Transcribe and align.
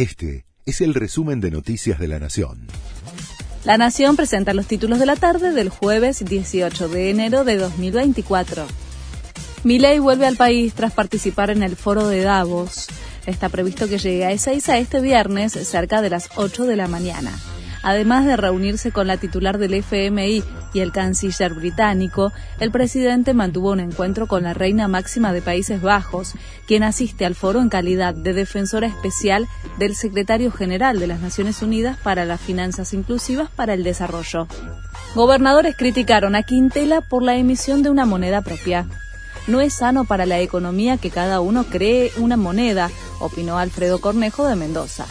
Este 0.00 0.46
es 0.64 0.80
el 0.80 0.94
resumen 0.94 1.42
de 1.42 1.50
Noticias 1.50 1.98
de 1.98 2.08
la 2.08 2.18
Nación. 2.18 2.68
La 3.66 3.76
Nación 3.76 4.16
presenta 4.16 4.54
los 4.54 4.66
títulos 4.66 4.98
de 4.98 5.04
la 5.04 5.14
tarde 5.14 5.52
del 5.52 5.68
jueves 5.68 6.24
18 6.24 6.88
de 6.88 7.10
enero 7.10 7.44
de 7.44 7.58
2024. 7.58 8.66
Milei 9.62 9.98
vuelve 9.98 10.26
al 10.26 10.36
país 10.36 10.72
tras 10.72 10.94
participar 10.94 11.50
en 11.50 11.62
el 11.62 11.76
foro 11.76 12.08
de 12.08 12.22
Davos. 12.22 12.86
Está 13.26 13.50
previsto 13.50 13.88
que 13.88 13.98
llegue 13.98 14.24
a 14.24 14.32
Ezeiza 14.32 14.78
este 14.78 15.02
viernes 15.02 15.52
cerca 15.52 16.00
de 16.00 16.08
las 16.08 16.30
8 16.36 16.64
de 16.64 16.76
la 16.76 16.88
mañana. 16.88 17.38
Además 17.82 18.26
de 18.26 18.36
reunirse 18.36 18.92
con 18.92 19.06
la 19.06 19.16
titular 19.16 19.58
del 19.58 19.74
FMI 19.74 20.44
y 20.74 20.80
el 20.80 20.92
canciller 20.92 21.54
británico, 21.54 22.32
el 22.58 22.70
presidente 22.70 23.32
mantuvo 23.32 23.72
un 23.72 23.80
encuentro 23.80 24.26
con 24.26 24.42
la 24.42 24.52
reina 24.52 24.86
máxima 24.86 25.32
de 25.32 25.40
Países 25.40 25.80
Bajos, 25.80 26.34
quien 26.66 26.82
asiste 26.82 27.24
al 27.24 27.34
foro 27.34 27.60
en 27.60 27.70
calidad 27.70 28.14
de 28.14 28.34
defensora 28.34 28.86
especial 28.86 29.48
del 29.78 29.96
secretario 29.96 30.52
general 30.52 31.00
de 31.00 31.06
las 31.06 31.20
Naciones 31.20 31.62
Unidas 31.62 31.96
para 32.02 32.26
las 32.26 32.40
Finanzas 32.40 32.92
Inclusivas 32.92 33.48
para 33.50 33.72
el 33.72 33.82
Desarrollo. 33.82 34.46
Gobernadores 35.14 35.74
criticaron 35.76 36.34
a 36.34 36.42
Quintela 36.42 37.00
por 37.00 37.22
la 37.22 37.36
emisión 37.36 37.82
de 37.82 37.90
una 37.90 38.04
moneda 38.04 38.42
propia. 38.42 38.86
No 39.46 39.62
es 39.62 39.74
sano 39.74 40.04
para 40.04 40.26
la 40.26 40.38
economía 40.38 40.98
que 40.98 41.10
cada 41.10 41.40
uno 41.40 41.64
cree 41.64 42.12
una 42.18 42.36
moneda, 42.36 42.90
opinó 43.20 43.58
Alfredo 43.58 44.00
Cornejo 44.00 44.46
de 44.46 44.54
Mendoza. 44.54 45.06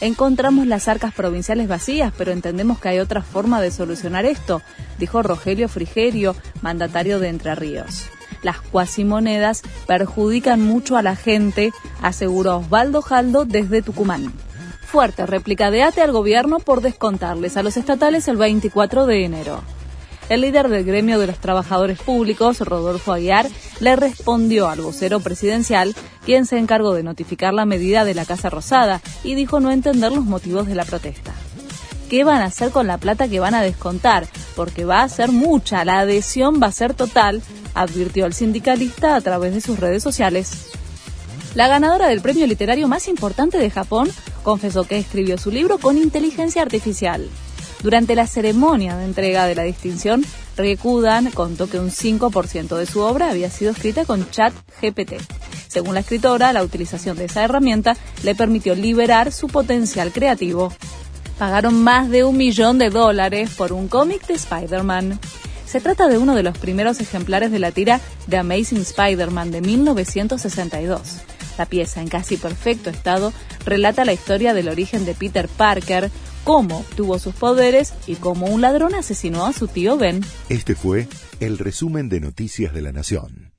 Encontramos 0.00 0.66
las 0.66 0.88
arcas 0.88 1.12
provinciales 1.12 1.68
vacías, 1.68 2.12
pero 2.16 2.32
entendemos 2.32 2.78
que 2.78 2.88
hay 2.88 2.98
otra 3.00 3.22
forma 3.22 3.60
de 3.60 3.70
solucionar 3.70 4.24
esto, 4.24 4.62
dijo 4.98 5.22
Rogelio 5.22 5.68
Frigerio, 5.68 6.34
mandatario 6.62 7.18
de 7.18 7.28
Entre 7.28 7.54
Ríos. 7.54 8.08
Las 8.42 8.62
cuasimonedas 8.62 9.62
perjudican 9.86 10.62
mucho 10.62 10.96
a 10.96 11.02
la 11.02 11.16
gente, 11.16 11.72
aseguró 12.00 12.58
Osvaldo 12.58 13.02
Jaldo 13.02 13.44
desde 13.44 13.82
Tucumán. 13.82 14.32
Fuerte 14.80 15.26
réplica 15.26 15.70
de 15.70 15.82
ATE 15.82 16.00
al 16.00 16.12
gobierno 16.12 16.58
por 16.58 16.80
descontarles 16.80 17.58
a 17.58 17.62
los 17.62 17.76
estatales 17.76 18.26
el 18.28 18.38
24 18.38 19.04
de 19.06 19.24
enero. 19.24 19.62
El 20.30 20.42
líder 20.42 20.68
del 20.68 20.84
gremio 20.84 21.18
de 21.18 21.26
los 21.26 21.40
trabajadores 21.40 21.98
públicos, 21.98 22.60
Rodolfo 22.60 23.12
Aguiar, 23.12 23.48
le 23.80 23.96
respondió 23.96 24.68
al 24.68 24.80
vocero 24.80 25.18
presidencial, 25.18 25.92
quien 26.24 26.46
se 26.46 26.56
encargó 26.56 26.94
de 26.94 27.02
notificar 27.02 27.52
la 27.52 27.64
medida 27.64 28.04
de 28.04 28.14
la 28.14 28.24
Casa 28.24 28.48
Rosada 28.48 29.02
y 29.24 29.34
dijo 29.34 29.58
no 29.58 29.72
entender 29.72 30.12
los 30.12 30.24
motivos 30.24 30.68
de 30.68 30.76
la 30.76 30.84
protesta. 30.84 31.34
¿Qué 32.08 32.22
van 32.22 32.42
a 32.42 32.44
hacer 32.44 32.70
con 32.70 32.86
la 32.86 32.98
plata 32.98 33.26
que 33.26 33.40
van 33.40 33.54
a 33.54 33.62
descontar? 33.62 34.28
Porque 34.54 34.84
va 34.84 35.02
a 35.02 35.08
ser 35.08 35.32
mucha, 35.32 35.84
la 35.84 35.98
adhesión 35.98 36.62
va 36.62 36.68
a 36.68 36.72
ser 36.72 36.94
total, 36.94 37.42
advirtió 37.74 38.24
el 38.24 38.32
sindicalista 38.32 39.16
a 39.16 39.20
través 39.20 39.52
de 39.52 39.60
sus 39.60 39.80
redes 39.80 40.04
sociales. 40.04 40.68
La 41.56 41.66
ganadora 41.66 42.06
del 42.06 42.20
premio 42.20 42.46
literario 42.46 42.86
más 42.86 43.08
importante 43.08 43.58
de 43.58 43.68
Japón 43.68 44.08
confesó 44.44 44.84
que 44.84 44.96
escribió 44.96 45.38
su 45.38 45.50
libro 45.50 45.78
con 45.78 45.98
inteligencia 45.98 46.62
artificial. 46.62 47.28
Durante 47.82 48.14
la 48.14 48.26
ceremonia 48.26 48.96
de 48.96 49.04
entrega 49.04 49.46
de 49.46 49.54
la 49.54 49.62
distinción, 49.62 50.24
Riekudan 50.56 51.30
contó 51.30 51.68
que 51.68 51.78
un 51.78 51.90
5% 51.90 52.76
de 52.76 52.86
su 52.86 53.00
obra 53.00 53.30
había 53.30 53.50
sido 53.50 53.70
escrita 53.70 54.04
con 54.04 54.28
chat 54.30 54.52
GPT. 54.82 55.14
Según 55.68 55.94
la 55.94 56.00
escritora, 56.00 56.52
la 56.52 56.62
utilización 56.62 57.16
de 57.16 57.26
esa 57.26 57.44
herramienta 57.44 57.96
le 58.22 58.34
permitió 58.34 58.74
liberar 58.74 59.32
su 59.32 59.46
potencial 59.46 60.12
creativo. 60.12 60.72
Pagaron 61.38 61.82
más 61.82 62.10
de 62.10 62.24
un 62.24 62.36
millón 62.36 62.76
de 62.78 62.90
dólares 62.90 63.50
por 63.56 63.72
un 63.72 63.88
cómic 63.88 64.26
de 64.26 64.34
Spider-Man. 64.34 65.18
Se 65.64 65.80
trata 65.80 66.08
de 66.08 66.18
uno 66.18 66.34
de 66.34 66.42
los 66.42 66.58
primeros 66.58 67.00
ejemplares 67.00 67.50
de 67.50 67.60
la 67.60 67.70
tira 67.70 68.00
The 68.28 68.38
Amazing 68.38 68.82
Spider-Man 68.82 69.52
de 69.52 69.60
1962. 69.62 71.00
La 71.56 71.66
pieza, 71.66 72.00
en 72.00 72.08
casi 72.08 72.36
perfecto 72.36 72.90
estado, 72.90 73.32
relata 73.64 74.04
la 74.04 74.12
historia 74.12 74.52
del 74.52 74.68
origen 74.68 75.06
de 75.06 75.14
Peter 75.14 75.48
Parker, 75.48 76.10
cómo 76.44 76.84
tuvo 76.96 77.18
sus 77.18 77.34
poderes 77.34 77.94
y 78.06 78.16
cómo 78.16 78.46
un 78.46 78.60
ladrón 78.60 78.94
asesinó 78.94 79.46
a 79.46 79.52
su 79.52 79.68
tío 79.68 79.96
Ben. 79.96 80.24
Este 80.48 80.74
fue 80.74 81.08
el 81.40 81.58
resumen 81.58 82.08
de 82.08 82.20
Noticias 82.20 82.74
de 82.74 82.82
la 82.82 82.92
Nación. 82.92 83.52